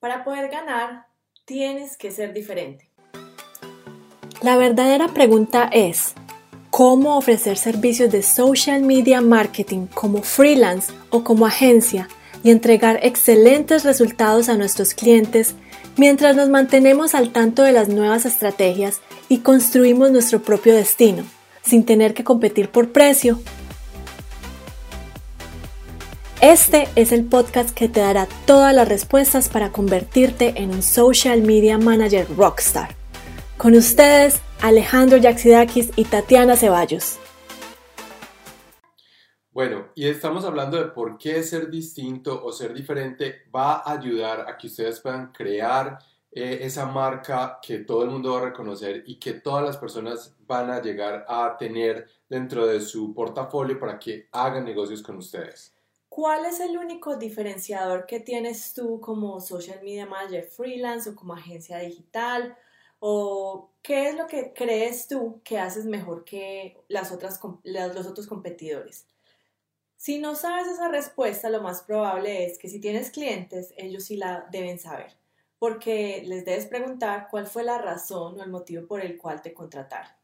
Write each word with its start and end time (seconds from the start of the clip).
Para 0.00 0.22
poder 0.22 0.48
ganar, 0.48 1.06
tienes 1.44 1.96
que 1.96 2.12
ser 2.12 2.32
diferente. 2.32 2.88
La 4.42 4.56
verdadera 4.56 5.08
pregunta 5.08 5.68
es, 5.72 6.14
¿cómo 6.70 7.16
ofrecer 7.16 7.56
servicios 7.56 8.12
de 8.12 8.22
social 8.22 8.82
media 8.82 9.20
marketing 9.20 9.86
como 9.86 10.22
freelance 10.22 10.92
o 11.10 11.24
como 11.24 11.46
agencia 11.46 12.06
y 12.44 12.52
entregar 12.52 13.00
excelentes 13.02 13.82
resultados 13.82 14.48
a 14.48 14.56
nuestros 14.56 14.94
clientes 14.94 15.56
mientras 15.96 16.36
nos 16.36 16.48
mantenemos 16.48 17.16
al 17.16 17.32
tanto 17.32 17.64
de 17.64 17.72
las 17.72 17.88
nuevas 17.88 18.24
estrategias 18.24 19.00
y 19.28 19.38
construimos 19.38 20.12
nuestro 20.12 20.40
propio 20.42 20.76
destino, 20.76 21.24
sin 21.62 21.84
tener 21.84 22.14
que 22.14 22.22
competir 22.22 22.68
por 22.68 22.92
precio 22.92 23.40
este 26.40 26.88
es 26.94 27.10
el 27.10 27.24
podcast 27.24 27.74
que 27.74 27.88
te 27.88 28.00
dará 28.00 28.28
todas 28.46 28.72
las 28.72 28.88
respuestas 28.88 29.48
para 29.48 29.72
convertirte 29.72 30.54
en 30.62 30.70
un 30.70 30.82
social 30.82 31.42
media 31.42 31.78
manager 31.78 32.28
rockstar. 32.36 32.94
Con 33.56 33.74
ustedes, 33.74 34.40
Alejandro 34.62 35.18
Yaxidakis 35.18 35.90
y 35.96 36.04
Tatiana 36.04 36.54
Ceballos. 36.54 37.18
Bueno, 39.50 39.88
y 39.96 40.06
estamos 40.06 40.44
hablando 40.44 40.76
de 40.76 40.90
por 40.90 41.18
qué 41.18 41.42
ser 41.42 41.68
distinto 41.68 42.44
o 42.44 42.52
ser 42.52 42.72
diferente 42.72 43.42
va 43.52 43.78
a 43.78 43.92
ayudar 43.92 44.48
a 44.48 44.56
que 44.56 44.68
ustedes 44.68 45.00
puedan 45.00 45.32
crear 45.32 45.98
eh, 46.30 46.60
esa 46.62 46.86
marca 46.86 47.58
que 47.60 47.78
todo 47.78 48.04
el 48.04 48.10
mundo 48.10 48.34
va 48.34 48.42
a 48.42 48.44
reconocer 48.44 49.02
y 49.06 49.18
que 49.18 49.32
todas 49.32 49.64
las 49.64 49.76
personas 49.76 50.36
van 50.46 50.70
a 50.70 50.80
llegar 50.80 51.26
a 51.28 51.56
tener 51.58 52.06
dentro 52.28 52.64
de 52.64 52.80
su 52.80 53.12
portafolio 53.12 53.76
para 53.80 53.98
que 53.98 54.28
hagan 54.30 54.64
negocios 54.64 55.02
con 55.02 55.16
ustedes. 55.16 55.77
¿Cuál 56.18 56.46
es 56.46 56.58
el 56.58 56.76
único 56.76 57.14
diferenciador 57.14 58.04
que 58.04 58.18
tienes 58.18 58.74
tú 58.74 59.00
como 59.00 59.40
social 59.40 59.80
media 59.84 60.04
manager 60.04 60.42
freelance 60.42 61.08
o 61.08 61.14
como 61.14 61.34
agencia 61.34 61.78
digital? 61.78 62.58
¿O 62.98 63.70
qué 63.82 64.08
es 64.08 64.16
lo 64.16 64.26
que 64.26 64.52
crees 64.52 65.06
tú 65.06 65.40
que 65.44 65.60
haces 65.60 65.84
mejor 65.84 66.24
que 66.24 66.76
las 66.88 67.12
otras, 67.12 67.38
los 67.62 68.06
otros 68.08 68.26
competidores? 68.26 69.06
Si 69.94 70.18
no 70.18 70.34
sabes 70.34 70.66
esa 70.66 70.88
respuesta, 70.88 71.50
lo 71.50 71.62
más 71.62 71.82
probable 71.82 72.46
es 72.46 72.58
que 72.58 72.68
si 72.68 72.80
tienes 72.80 73.12
clientes, 73.12 73.72
ellos 73.76 74.06
sí 74.06 74.16
la 74.16 74.48
deben 74.50 74.80
saber, 74.80 75.16
porque 75.60 76.24
les 76.26 76.44
debes 76.44 76.66
preguntar 76.66 77.28
cuál 77.30 77.46
fue 77.46 77.62
la 77.62 77.78
razón 77.78 78.40
o 78.40 78.42
el 78.42 78.50
motivo 78.50 78.88
por 78.88 79.00
el 79.02 79.16
cual 79.18 79.40
te 79.40 79.54
contrataron. 79.54 80.17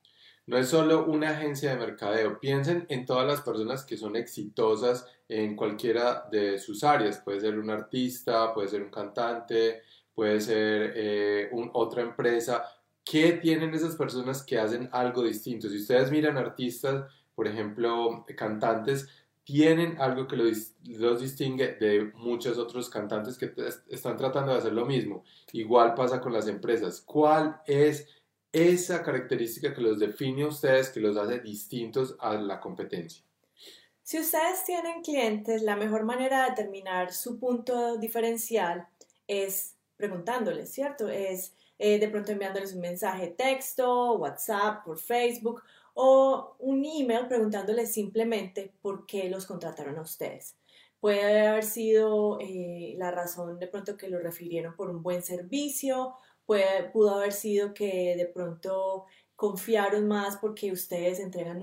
No 0.47 0.59
es 0.59 0.69
solo 0.69 1.07
una 1.07 1.31
agencia 1.31 1.71
de 1.71 1.79
mercadeo, 1.79 2.39
piensen 2.39 2.85
en 2.91 3.07
todas 3.07 3.27
las 3.27 3.41
personas 3.41 3.85
que 3.85 3.97
son 3.97 4.15
exitosas 4.15 5.07
en 5.27 5.57
cualquiera 5.57 6.29
de 6.31 6.59
sus 6.59 6.85
áreas. 6.85 7.19
Puede 7.19 7.41
ser 7.41 7.59
un 7.59 7.71
artista, 7.71 8.53
puede 8.53 8.69
ser 8.69 8.83
un 8.83 8.91
cantante, 8.91 9.83
puede 10.15 10.41
ser 10.41 10.93
eh, 10.97 11.51
otra 11.73 12.03
empresa. 12.03 12.65
¿Qué 13.03 13.33
tienen 13.33 13.75
esas 13.75 13.97
personas 13.97 14.43
que 14.43 14.59
hacen 14.59 14.89
algo 14.93 15.23
distinto? 15.23 15.69
Si 15.69 15.79
ustedes 15.79 16.11
miran 16.11 16.37
artistas, 16.37 17.11
por 17.35 17.49
ejemplo, 17.49 18.27
cantantes, 18.37 19.09
tienen 19.45 20.01
algo 20.01 20.27
que 20.27 20.37
los 20.37 21.21
distingue 21.21 21.75
de 21.75 22.13
muchos 22.15 22.59
otros 22.59 22.89
cantantes 22.89 23.37
que 23.37 23.53
están 23.89 24.17
tratando 24.17 24.53
de 24.53 24.59
hacer 24.59 24.73
lo 24.73 24.87
mismo. 24.87 25.23
Igual 25.53 25.95
pasa 25.95 26.21
con 26.21 26.33
las 26.33 26.49
empresas. 26.49 27.03
¿Cuál 27.03 27.61
es 27.67 28.09
esa 28.55 29.03
característica 29.03 29.75
que 29.75 29.81
los 29.81 29.99
define 29.99 30.45
a 30.45 30.49
ustedes, 30.49 30.89
que 30.91 31.01
los 31.01 31.17
hace 31.17 31.41
distintos 31.41 32.17
a 32.21 32.35
la 32.35 32.61
competencia. 32.61 33.25
Si 34.05 34.21
ustedes 34.21 34.65
tienen 34.65 35.03
clientes, 35.03 35.63
la 35.63 35.75
mejor 35.77 36.05
manera 36.05 36.45
de 36.45 36.51
determinar 36.51 37.13
su 37.13 37.39
punto 37.41 37.97
diferencial 37.99 38.87
es 39.27 39.75
preguntándoles, 39.97 40.71
¿cierto? 40.71 41.09
Es 41.09 41.55
eh, 41.79 41.99
de 41.99 42.09
pronto 42.09 42.31
enviándoles 42.31 42.75
un 42.75 42.81
mensaje 42.81 43.29
texto, 43.29 44.13
WhatsApp, 44.15 44.85
por 44.85 44.99
Facebook 44.99 45.63
o 45.95 46.55
un 46.61 46.85
email 46.85 47.27
preguntándoles 47.27 47.93
simplemente 47.93 48.73
por 48.83 49.05
qué 49.07 49.29
los 49.29 49.47
contrataron 49.47 49.99
a 49.99 50.03
ustedes. 50.03 50.55
Puede 51.01 51.49
haber 51.49 51.65
sido 51.65 52.39
eh, 52.41 52.95
la 52.99 53.11
razón 53.11 53.59
de 53.59 53.67
pronto 53.67 53.97
que 53.97 54.09
lo 54.09 54.21
refirieron 54.21 54.77
por 54.77 54.91
un 54.91 55.03
buen 55.03 55.23
servicio 55.23 56.15
pudo 56.47 57.15
haber 57.17 57.33
sido 57.33 57.75
que 57.75 58.15
de 58.17 58.27
pronto 58.27 59.07
confiaron 59.37 60.07
más 60.07 60.37
porque 60.37 60.73
ustedes 60.73 61.21
entregan 61.21 61.63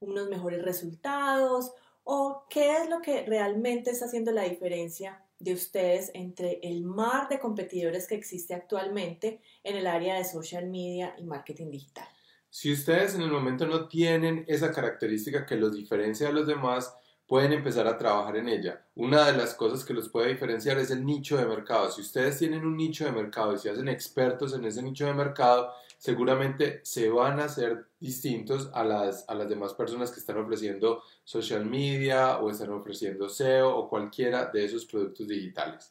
unos 0.00 0.28
mejores 0.28 0.62
resultados 0.62 1.72
o 2.04 2.46
qué 2.48 2.76
es 2.78 2.90
lo 2.90 3.00
que 3.00 3.24
realmente 3.24 3.90
está 3.90 4.06
haciendo 4.06 4.32
la 4.32 4.42
diferencia 4.42 5.24
de 5.38 5.54
ustedes 5.54 6.10
entre 6.14 6.60
el 6.62 6.82
mar 6.82 7.28
de 7.28 7.40
competidores 7.40 8.06
que 8.06 8.14
existe 8.14 8.54
actualmente 8.54 9.40
en 9.64 9.76
el 9.76 9.86
área 9.86 10.16
de 10.16 10.24
social 10.24 10.68
media 10.68 11.14
y 11.18 11.24
marketing 11.24 11.70
digital. 11.70 12.06
Si 12.48 12.72
ustedes 12.72 13.14
en 13.14 13.22
el 13.22 13.30
momento 13.30 13.66
no 13.66 13.88
tienen 13.88 14.44
esa 14.46 14.72
característica 14.72 15.46
que 15.46 15.56
los 15.56 15.74
diferencia 15.74 16.28
de 16.28 16.34
los 16.34 16.46
demás, 16.46 16.94
pueden 17.32 17.54
empezar 17.54 17.86
a 17.86 17.96
trabajar 17.96 18.36
en 18.36 18.46
ella. 18.46 18.84
Una 18.94 19.24
de 19.24 19.32
las 19.32 19.54
cosas 19.54 19.86
que 19.86 19.94
los 19.94 20.10
puede 20.10 20.28
diferenciar 20.28 20.76
es 20.76 20.90
el 20.90 21.02
nicho 21.02 21.38
de 21.38 21.46
mercado. 21.46 21.90
Si 21.90 22.02
ustedes 22.02 22.38
tienen 22.38 22.62
un 22.66 22.76
nicho 22.76 23.06
de 23.06 23.12
mercado 23.12 23.54
y 23.54 23.58
se 23.58 23.70
hacen 23.70 23.88
expertos 23.88 24.52
en 24.52 24.66
ese 24.66 24.82
nicho 24.82 25.06
de 25.06 25.14
mercado, 25.14 25.72
seguramente 25.96 26.82
se 26.84 27.08
van 27.08 27.40
a 27.40 27.44
hacer 27.44 27.86
distintos 27.98 28.68
a 28.74 28.84
las, 28.84 29.26
a 29.30 29.34
las 29.34 29.48
demás 29.48 29.72
personas 29.72 30.10
que 30.10 30.20
están 30.20 30.36
ofreciendo 30.36 31.04
social 31.24 31.64
media 31.64 32.36
o 32.36 32.50
están 32.50 32.68
ofreciendo 32.68 33.30
SEO 33.30 33.78
o 33.78 33.88
cualquiera 33.88 34.50
de 34.52 34.66
esos 34.66 34.84
productos 34.84 35.26
digitales. 35.26 35.90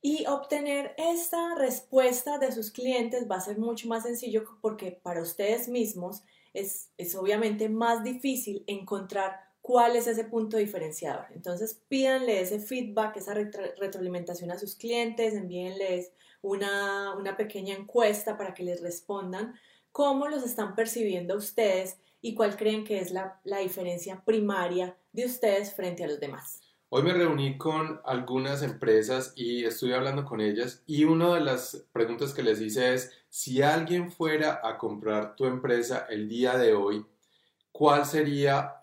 Y 0.00 0.24
obtener 0.26 0.94
esta 0.96 1.54
respuesta 1.54 2.38
de 2.38 2.50
sus 2.50 2.70
clientes 2.70 3.30
va 3.30 3.36
a 3.36 3.40
ser 3.42 3.58
mucho 3.58 3.88
más 3.88 4.04
sencillo 4.04 4.44
porque 4.62 4.98
para 5.02 5.20
ustedes 5.20 5.68
mismos 5.68 6.22
es, 6.54 6.88
es 6.96 7.14
obviamente 7.14 7.68
más 7.68 8.02
difícil 8.02 8.64
encontrar 8.66 9.51
cuál 9.62 9.96
es 9.96 10.06
ese 10.06 10.24
punto 10.24 10.58
diferenciador. 10.58 11.26
Entonces 11.34 11.80
pídanle 11.88 12.40
ese 12.40 12.58
feedback, 12.58 13.16
esa 13.16 13.32
retroalimentación 13.32 14.50
a 14.50 14.58
sus 14.58 14.74
clientes, 14.74 15.34
envíenles 15.34 16.12
una, 16.42 17.16
una 17.16 17.36
pequeña 17.36 17.74
encuesta 17.74 18.36
para 18.36 18.52
que 18.52 18.64
les 18.64 18.82
respondan 18.82 19.54
cómo 19.92 20.28
los 20.28 20.42
están 20.42 20.74
percibiendo 20.74 21.36
ustedes 21.36 21.98
y 22.20 22.34
cuál 22.34 22.56
creen 22.56 22.84
que 22.84 22.98
es 22.98 23.12
la, 23.12 23.40
la 23.44 23.58
diferencia 23.58 24.22
primaria 24.24 24.96
de 25.12 25.26
ustedes 25.26 25.72
frente 25.74 26.04
a 26.04 26.08
los 26.08 26.20
demás. 26.20 26.60
Hoy 26.88 27.04
me 27.04 27.14
reuní 27.14 27.56
con 27.56 28.00
algunas 28.04 28.62
empresas 28.62 29.32
y 29.34 29.64
estuve 29.64 29.94
hablando 29.94 30.24
con 30.24 30.40
ellas 30.42 30.82
y 30.86 31.04
una 31.04 31.34
de 31.34 31.40
las 31.40 31.86
preguntas 31.92 32.34
que 32.34 32.42
les 32.42 32.60
hice 32.60 32.92
es, 32.92 33.12
si 33.30 33.62
alguien 33.62 34.12
fuera 34.12 34.60
a 34.62 34.76
comprar 34.76 35.34
tu 35.36 35.46
empresa 35.46 36.06
el 36.10 36.28
día 36.28 36.58
de 36.58 36.74
hoy, 36.74 37.06
¿cuál 37.72 38.04
sería 38.06 38.76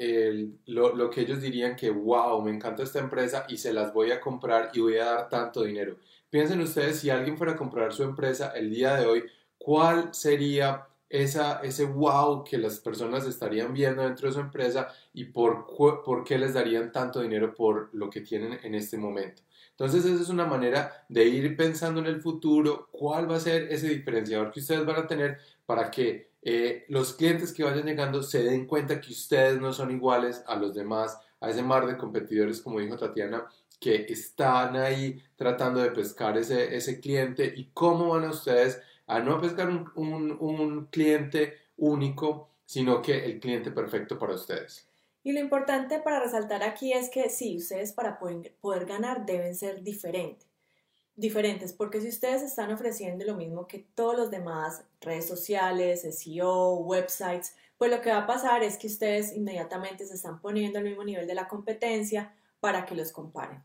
lo, 0.66 1.10
que 1.10 1.22
ellos 1.22 1.42
dirían 1.42 1.76
que, 1.76 1.90
wow, 1.90 2.42
me 2.42 2.52
encanta 2.52 2.84
esta 2.84 3.00
empresa 3.00 3.46
y 3.48 3.58
se 3.58 3.72
las 3.72 3.94
voy 3.94 4.12
a 4.12 4.20
comprar 4.20 4.72
y 4.74 4.82
voy 4.82 4.98
a 4.98 5.06
dar 5.06 5.30
tanto 5.30 5.64
dinero? 5.64 5.98
Piensen 6.30 6.60
ustedes, 6.62 7.00
si 7.00 7.10
alguien 7.10 7.38
fuera 7.38 7.54
a 7.54 7.58
comprar 7.58 7.94
su 7.94 8.04
empresa 8.04 8.52
el 8.56 8.70
día 8.70 8.96
de 8.96 9.06
hoy, 9.06 9.24
¿cuál 9.58 10.14
sería 10.14 10.88
esa, 11.08 11.62
ese 11.62 11.86
wow 11.86 12.44
que 12.44 12.58
las 12.58 12.80
personas 12.80 13.26
estarían 13.26 13.74
viendo 13.74 14.04
dentro 14.04 14.28
de 14.28 14.34
su 14.34 14.40
empresa 14.40 14.90
y 15.14 15.26
por, 15.26 15.66
por 15.76 16.24
qué 16.24 16.38
les 16.38 16.54
darían 16.54 16.92
tanto 16.92 17.22
dinero 17.22 17.56
por 17.56 17.90
lo 17.94 18.10
que 18.10 18.22
tienen 18.22 18.60
en 18.64 18.76
este 18.76 18.98
momento? 18.98 19.44
Entonces 19.80 20.04
esa 20.04 20.22
es 20.22 20.30
una 20.30 20.46
manera 20.46 21.06
de 21.08 21.24
ir 21.26 21.56
pensando 21.56 22.02
en 22.02 22.08
el 22.08 22.22
futuro, 22.22 22.90
cuál 22.92 23.32
va 23.32 23.38
a 23.38 23.40
ser 23.40 23.72
ese 23.72 23.88
diferenciador 23.88 24.52
que 24.52 24.60
ustedes 24.60 24.86
van 24.86 24.98
a 24.98 25.08
tener 25.08 25.40
para 25.66 25.90
que 25.90 26.29
eh, 26.42 26.86
los 26.88 27.14
clientes 27.14 27.54
que 27.54 27.64
vayan 27.64 27.86
llegando 27.86 28.24
se 28.24 28.44
den 28.44 28.66
cuenta 28.66 29.02
que 29.02 29.12
ustedes 29.12 29.60
no 29.60 29.74
son 29.74 29.92
iguales 29.92 30.44
a 30.48 30.56
los 30.56 30.74
demás, 30.74 31.20
a 31.42 31.50
ese 31.50 31.62
mar 31.64 31.86
de 31.86 31.98
competidores, 31.98 32.62
como 32.62 32.80
dijo 32.80 32.98
Tatiana, 32.98 33.48
que 33.80 34.06
están 34.10 34.76
ahí 34.76 35.22
tratando 35.36 35.82
de 35.82 35.92
pescar 35.92 36.38
ese, 36.38 36.76
ese 36.76 37.00
cliente 37.00 37.54
y 37.56 37.70
cómo 37.74 38.10
van 38.10 38.26
a 38.26 38.32
ustedes 38.32 38.82
a 39.08 39.20
no 39.20 39.40
pescar 39.40 39.70
un, 39.70 39.90
un, 39.96 40.38
un 40.40 40.86
cliente 40.88 41.58
único, 41.78 42.50
sino 42.66 43.02
que 43.02 43.26
el 43.26 43.40
cliente 43.40 43.72
perfecto 43.72 44.20
para 44.20 44.36
ustedes. 44.36 44.88
Y 45.24 45.32
lo 45.34 45.40
importante 45.40 46.00
para 46.00 46.20
resaltar 46.20 46.64
aquí 46.64 46.94
es 46.94 47.10
que 47.10 47.30
sí, 47.30 47.58
ustedes 47.58 47.94
para 47.94 48.20
poder, 48.20 48.54
poder 48.62 48.86
ganar 48.86 49.26
deben 49.26 49.56
ser 49.56 49.84
diferentes 49.84 50.49
diferentes, 51.20 51.74
porque 51.74 52.00
si 52.02 52.10
ustedes 52.10 52.42
están 52.42 52.72
ofreciendo 52.72 53.26
lo 53.26 53.36
mismo 53.36 53.68
que 53.68 53.80
todos 53.94 54.16
los 54.16 54.32
demás, 54.32 54.84
redes 55.02 55.28
sociales, 55.28 56.02
SEO, 56.02 56.76
websites, 56.78 57.56
pues 57.78 57.92
lo 57.92 58.02
que 58.02 58.10
va 58.10 58.20
a 58.20 58.28
pasar 58.28 58.64
es 58.64 58.78
que 58.78 58.88
ustedes 58.88 59.34
inmediatamente 59.34 60.06
se 60.06 60.16
están 60.16 60.42
poniendo 60.42 60.80
al 60.80 60.86
mismo 60.86 61.04
nivel 61.04 61.28
de 61.28 61.36
la 61.36 61.48
competencia 61.48 62.34
para 62.60 62.86
que 62.86 62.96
los 62.96 63.12
comparen. 63.12 63.64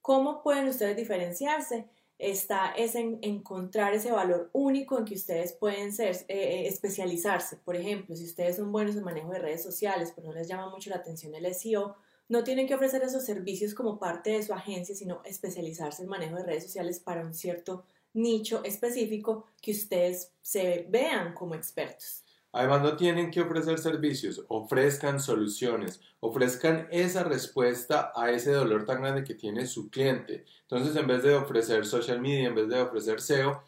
¿Cómo 0.00 0.42
pueden 0.42 0.68
ustedes 0.68 0.96
diferenciarse? 0.96 1.88
Está 2.18 2.72
es 2.76 2.94
en 2.94 3.18
encontrar 3.22 3.94
ese 3.94 4.12
valor 4.12 4.50
único 4.52 4.98
en 4.98 5.04
que 5.04 5.14
ustedes 5.14 5.52
pueden 5.52 5.92
ser, 5.92 6.16
eh, 6.16 6.24
eh, 6.28 6.66
especializarse. 6.68 7.56
Por 7.56 7.76
ejemplo, 7.76 8.14
si 8.14 8.24
ustedes 8.24 8.56
son 8.56 8.70
buenos 8.70 8.96
en 8.96 9.04
manejo 9.04 9.30
de 9.30 9.38
redes 9.38 9.62
sociales, 9.62 10.12
pero 10.14 10.28
no 10.28 10.34
les 10.34 10.48
llama 10.48 10.70
mucho 10.70 10.90
la 10.90 10.96
atención 10.96 11.34
el 11.34 11.52
SEO, 11.54 11.96
no 12.28 12.44
tienen 12.44 12.66
que 12.66 12.74
ofrecer 12.74 13.02
esos 13.02 13.24
servicios 13.24 13.74
como 13.74 13.98
parte 13.98 14.30
de 14.30 14.42
su 14.42 14.52
agencia, 14.52 14.94
sino 14.94 15.22
especializarse 15.24 16.02
en 16.02 16.08
manejo 16.08 16.36
de 16.36 16.44
redes 16.44 16.64
sociales 16.64 17.00
para 17.00 17.22
un 17.22 17.34
cierto 17.34 17.84
nicho 18.14 18.62
específico 18.64 19.46
que 19.60 19.72
ustedes 19.72 20.32
se 20.42 20.86
vean 20.88 21.34
como 21.34 21.54
expertos. 21.54 22.24
Además, 22.54 22.82
no 22.82 22.96
tienen 22.96 23.30
que 23.30 23.40
ofrecer 23.40 23.78
servicios, 23.78 24.44
ofrezcan 24.48 25.20
soluciones, 25.20 26.02
ofrezcan 26.20 26.86
esa 26.90 27.24
respuesta 27.24 28.12
a 28.14 28.30
ese 28.30 28.52
dolor 28.52 28.84
tan 28.84 29.00
grande 29.00 29.24
que 29.24 29.34
tiene 29.34 29.66
su 29.66 29.88
cliente. 29.88 30.44
Entonces, 30.62 30.94
en 30.96 31.06
vez 31.06 31.22
de 31.22 31.34
ofrecer 31.34 31.86
social 31.86 32.20
media, 32.20 32.48
en 32.48 32.54
vez 32.54 32.68
de 32.68 32.80
ofrecer 32.80 33.22
SEO, 33.22 33.62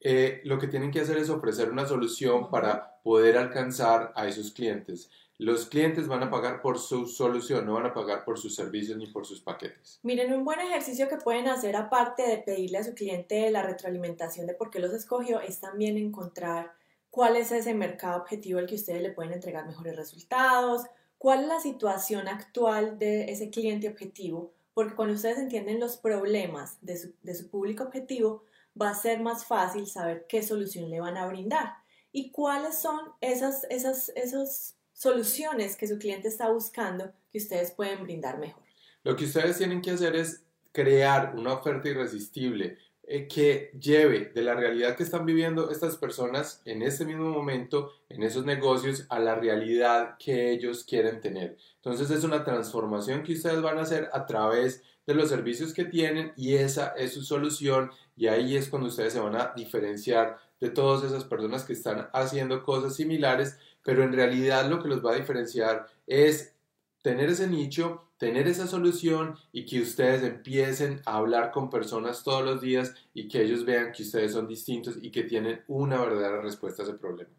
eh, 0.00 0.40
lo 0.44 0.60
que 0.60 0.68
tienen 0.68 0.92
que 0.92 1.00
hacer 1.00 1.18
es 1.18 1.28
ofrecer 1.28 1.70
una 1.70 1.86
solución 1.86 2.50
para 2.50 3.00
poder 3.02 3.36
alcanzar 3.36 4.12
a 4.14 4.28
esos 4.28 4.52
clientes. 4.52 5.10
Los 5.40 5.64
clientes 5.64 6.06
van 6.06 6.22
a 6.22 6.30
pagar 6.30 6.60
por 6.60 6.78
su 6.78 7.06
solución, 7.06 7.64
no 7.64 7.72
van 7.72 7.86
a 7.86 7.94
pagar 7.94 8.26
por 8.26 8.38
sus 8.38 8.54
servicios 8.54 8.98
ni 8.98 9.06
por 9.06 9.24
sus 9.24 9.40
paquetes. 9.40 9.98
Miren, 10.02 10.34
un 10.34 10.44
buen 10.44 10.60
ejercicio 10.60 11.08
que 11.08 11.16
pueden 11.16 11.48
hacer 11.48 11.76
aparte 11.76 12.24
de 12.24 12.36
pedirle 12.36 12.76
a 12.76 12.84
su 12.84 12.92
cliente 12.92 13.50
la 13.50 13.62
retroalimentación 13.62 14.46
de 14.46 14.52
por 14.52 14.68
qué 14.68 14.80
los 14.80 14.92
escogió 14.92 15.40
es 15.40 15.58
también 15.58 15.96
encontrar 15.96 16.74
cuál 17.10 17.36
es 17.36 17.52
ese 17.52 17.72
mercado 17.72 18.20
objetivo 18.20 18.58
al 18.58 18.66
que 18.66 18.74
ustedes 18.74 19.00
le 19.00 19.12
pueden 19.12 19.32
entregar 19.32 19.66
mejores 19.66 19.96
resultados, 19.96 20.82
cuál 21.16 21.40
es 21.40 21.48
la 21.48 21.60
situación 21.60 22.28
actual 22.28 22.98
de 22.98 23.32
ese 23.32 23.48
cliente 23.48 23.88
objetivo, 23.88 24.52
porque 24.74 24.94
cuando 24.94 25.14
ustedes 25.14 25.38
entienden 25.38 25.80
los 25.80 25.96
problemas 25.96 26.76
de 26.82 26.98
su, 26.98 27.48
público 27.48 27.84
objetivo, 27.84 28.44
va 28.78 28.90
a 28.90 28.94
ser 28.94 29.20
más 29.20 29.46
fácil 29.46 29.86
saber 29.86 30.26
qué 30.28 30.42
solución 30.42 30.90
le 30.90 31.00
van 31.00 31.16
a 31.16 31.26
brindar 31.26 31.76
y 32.12 32.30
cuáles 32.30 32.74
son 32.74 33.00
esas, 33.22 33.64
esas, 33.70 34.10
esas 34.16 34.76
soluciones 35.00 35.76
que 35.76 35.86
su 35.86 35.98
cliente 35.98 36.28
está 36.28 36.50
buscando 36.50 37.10
que 37.32 37.38
ustedes 37.38 37.70
pueden 37.70 38.02
brindar 38.02 38.38
mejor. 38.38 38.62
Lo 39.02 39.16
que 39.16 39.24
ustedes 39.24 39.56
tienen 39.56 39.80
que 39.80 39.92
hacer 39.92 40.14
es 40.14 40.44
crear 40.72 41.34
una 41.36 41.54
oferta 41.54 41.88
irresistible 41.88 42.76
eh, 43.04 43.26
que 43.26 43.70
lleve 43.80 44.30
de 44.34 44.42
la 44.42 44.52
realidad 44.52 44.96
que 44.96 45.02
están 45.02 45.24
viviendo 45.24 45.70
estas 45.70 45.96
personas 45.96 46.60
en 46.66 46.82
este 46.82 47.06
mismo 47.06 47.30
momento, 47.30 47.94
en 48.10 48.22
esos 48.22 48.44
negocios, 48.44 49.06
a 49.08 49.18
la 49.18 49.36
realidad 49.36 50.16
que 50.18 50.50
ellos 50.50 50.84
quieren 50.84 51.22
tener. 51.22 51.56
Entonces 51.76 52.10
es 52.10 52.22
una 52.22 52.44
transformación 52.44 53.22
que 53.22 53.32
ustedes 53.32 53.62
van 53.62 53.78
a 53.78 53.82
hacer 53.82 54.10
a 54.12 54.26
través 54.26 54.82
de 55.06 55.14
los 55.14 55.30
servicios 55.30 55.72
que 55.72 55.86
tienen 55.86 56.34
y 56.36 56.56
esa 56.56 56.88
es 56.88 57.14
su 57.14 57.22
solución 57.22 57.90
y 58.16 58.26
ahí 58.26 58.54
es 58.54 58.68
cuando 58.68 58.88
ustedes 58.88 59.14
se 59.14 59.20
van 59.20 59.34
a 59.34 59.54
diferenciar 59.56 60.36
de 60.60 60.68
todas 60.68 61.02
esas 61.02 61.24
personas 61.24 61.64
que 61.64 61.72
están 61.72 62.08
haciendo 62.12 62.62
cosas 62.62 62.94
similares, 62.94 63.58
pero 63.82 64.02
en 64.02 64.12
realidad 64.12 64.68
lo 64.68 64.82
que 64.82 64.88
los 64.88 65.04
va 65.04 65.12
a 65.12 65.16
diferenciar 65.16 65.86
es 66.06 66.54
tener 67.02 67.30
ese 67.30 67.46
nicho, 67.46 68.10
tener 68.18 68.46
esa 68.46 68.66
solución 68.66 69.36
y 69.52 69.64
que 69.64 69.80
ustedes 69.80 70.22
empiecen 70.22 71.00
a 71.06 71.16
hablar 71.16 71.50
con 71.50 71.70
personas 71.70 72.22
todos 72.22 72.44
los 72.44 72.60
días 72.60 72.94
y 73.14 73.28
que 73.28 73.42
ellos 73.42 73.64
vean 73.64 73.92
que 73.92 74.02
ustedes 74.02 74.32
son 74.32 74.46
distintos 74.46 74.98
y 75.00 75.10
que 75.10 75.22
tienen 75.22 75.62
una 75.68 75.98
verdadera 75.98 76.42
respuesta 76.42 76.82
a 76.82 76.86
ese 76.86 76.94
problema. 76.94 77.30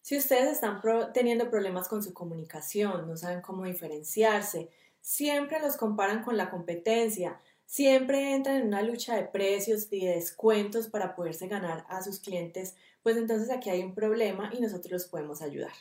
Si 0.00 0.18
ustedes 0.18 0.52
están 0.52 0.82
teniendo 1.14 1.48
problemas 1.48 1.88
con 1.88 2.02
su 2.02 2.12
comunicación, 2.12 3.08
no 3.08 3.16
saben 3.16 3.40
cómo 3.40 3.64
diferenciarse, 3.64 4.68
siempre 5.00 5.60
los 5.60 5.76
comparan 5.76 6.22
con 6.22 6.36
la 6.36 6.50
competencia, 6.50 7.38
siempre 7.66 8.34
entran 8.34 8.56
en 8.56 8.68
una 8.68 8.82
lucha 8.82 9.16
de 9.16 9.24
precios 9.24 9.88
y 9.90 10.04
de 10.04 10.14
descuentos 10.14 10.88
para 10.88 11.14
poderse 11.14 11.48
ganar 11.48 11.84
a 11.88 12.02
sus 12.02 12.20
clientes, 12.20 12.74
pues 13.02 13.16
entonces 13.16 13.50
aquí 13.50 13.70
hay 13.70 13.82
un 13.82 13.94
problema 13.94 14.50
y 14.56 14.60
nosotros 14.60 14.92
los 14.92 15.04
podemos 15.06 15.42
ayudar. 15.42 15.72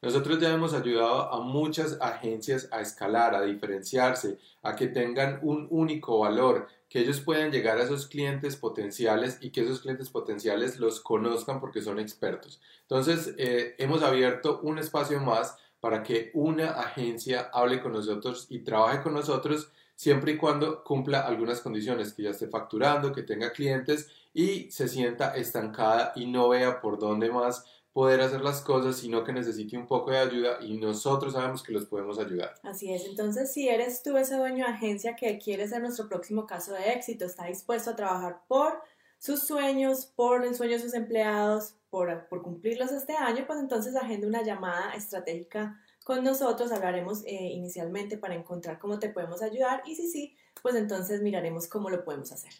Nosotros 0.00 0.38
ya 0.38 0.54
hemos 0.54 0.74
ayudado 0.74 1.32
a 1.32 1.40
muchas 1.40 1.98
agencias 2.00 2.68
a 2.70 2.80
escalar, 2.80 3.34
a 3.34 3.42
diferenciarse, 3.42 4.38
a 4.62 4.76
que 4.76 4.86
tengan 4.86 5.40
un 5.42 5.66
único 5.70 6.20
valor, 6.20 6.68
que 6.88 7.00
ellos 7.00 7.20
puedan 7.20 7.50
llegar 7.50 7.78
a 7.78 7.82
esos 7.82 8.06
clientes 8.06 8.54
potenciales 8.54 9.38
y 9.40 9.50
que 9.50 9.62
esos 9.62 9.80
clientes 9.80 10.08
potenciales 10.08 10.78
los 10.78 11.00
conozcan 11.00 11.58
porque 11.58 11.82
son 11.82 11.98
expertos. 11.98 12.60
Entonces, 12.82 13.34
eh, 13.38 13.74
hemos 13.78 14.02
abierto 14.02 14.60
un 14.62 14.78
espacio 14.78 15.18
más 15.20 15.56
para 15.80 16.04
que 16.04 16.30
una 16.32 16.70
agencia 16.70 17.50
hable 17.52 17.80
con 17.80 17.92
nosotros 17.92 18.46
y 18.48 18.60
trabaje 18.60 19.02
con 19.02 19.14
nosotros 19.14 19.72
siempre 19.98 20.30
y 20.30 20.36
cuando 20.36 20.84
cumpla 20.84 21.22
algunas 21.22 21.60
condiciones, 21.60 22.14
que 22.14 22.22
ya 22.22 22.30
esté 22.30 22.46
facturando, 22.46 23.12
que 23.12 23.24
tenga 23.24 23.50
clientes 23.50 24.08
y 24.32 24.70
se 24.70 24.86
sienta 24.86 25.34
estancada 25.36 26.12
y 26.14 26.26
no 26.26 26.48
vea 26.50 26.80
por 26.80 27.00
dónde 27.00 27.32
más 27.32 27.64
poder 27.92 28.20
hacer 28.20 28.42
las 28.42 28.60
cosas, 28.60 28.98
sino 28.98 29.24
que 29.24 29.32
necesite 29.32 29.76
un 29.76 29.88
poco 29.88 30.12
de 30.12 30.18
ayuda 30.18 30.58
y 30.60 30.76
nosotros 30.78 31.32
sabemos 31.32 31.64
que 31.64 31.72
los 31.72 31.86
podemos 31.86 32.20
ayudar. 32.20 32.54
Así 32.62 32.92
es, 32.92 33.06
entonces 33.06 33.52
si 33.52 33.68
eres 33.68 34.04
tú 34.04 34.16
ese 34.16 34.36
dueño 34.36 34.66
de 34.66 34.70
agencia 34.70 35.16
que 35.16 35.36
quiere 35.36 35.66
ser 35.66 35.82
nuestro 35.82 36.08
próximo 36.08 36.46
caso 36.46 36.74
de 36.74 36.92
éxito, 36.92 37.24
está 37.24 37.46
dispuesto 37.46 37.90
a 37.90 37.96
trabajar 37.96 38.42
por 38.46 38.80
sus 39.18 39.40
sueños, 39.40 40.06
por 40.06 40.44
el 40.44 40.54
sueño 40.54 40.74
de 40.74 40.82
sus 40.82 40.94
empleados, 40.94 41.74
por, 41.90 42.28
por 42.28 42.42
cumplirlos 42.42 42.92
este 42.92 43.16
año, 43.16 43.48
pues 43.48 43.58
entonces 43.58 43.96
agenda 43.96 44.28
una 44.28 44.44
llamada 44.44 44.92
estratégica 44.92 45.76
con 46.08 46.24
nosotros, 46.24 46.72
hablaremos 46.72 47.22
eh, 47.26 47.50
inicialmente 47.52 48.16
para 48.16 48.34
encontrar 48.34 48.78
cómo 48.78 48.98
te 48.98 49.10
podemos 49.10 49.42
ayudar 49.42 49.82
y 49.84 49.94
si 49.94 50.08
sí, 50.10 50.36
pues 50.62 50.74
entonces 50.74 51.20
miraremos 51.20 51.68
cómo 51.68 51.90
lo 51.90 52.02
podemos 52.02 52.32
hacer. 52.32 52.50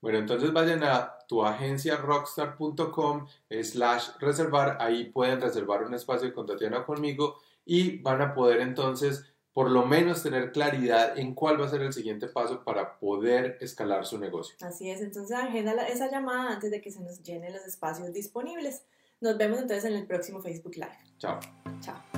Bueno, 0.00 0.16
entonces 0.16 0.54
vayan 0.54 0.82
a 0.82 1.18
tu 1.28 1.44
agencia 1.44 1.96
rockstar.com 1.96 3.26
slash 3.62 4.08
reservar, 4.20 4.78
ahí 4.80 5.04
pueden 5.10 5.38
reservar 5.38 5.82
un 5.82 5.92
espacio 5.92 6.32
con 6.32 6.46
Tatiana 6.46 6.86
conmigo 6.86 7.36
y 7.66 7.98
van 8.00 8.22
a 8.22 8.32
poder 8.32 8.62
entonces 8.62 9.26
por 9.52 9.70
lo 9.70 9.84
menos 9.84 10.22
tener 10.22 10.50
claridad 10.50 11.18
en 11.18 11.34
cuál 11.34 11.60
va 11.60 11.66
a 11.66 11.68
ser 11.68 11.82
el 11.82 11.92
siguiente 11.92 12.26
paso 12.28 12.64
para 12.64 12.98
poder 12.98 13.58
escalar 13.60 14.06
su 14.06 14.16
negocio. 14.16 14.56
Así 14.62 14.88
es, 14.88 15.02
entonces 15.02 15.36
agenda 15.36 15.86
esa 15.88 16.10
llamada 16.10 16.54
antes 16.54 16.70
de 16.70 16.80
que 16.80 16.90
se 16.90 17.02
nos 17.02 17.22
llenen 17.22 17.52
los 17.52 17.66
espacios 17.66 18.14
disponibles. 18.14 18.82
Nos 19.20 19.36
vemos 19.36 19.60
entonces 19.60 19.84
en 19.84 19.92
el 19.92 20.06
próximo 20.06 20.40
Facebook 20.40 20.76
Live. 20.76 20.96
Chao. 21.18 21.38
Chao. 21.82 22.17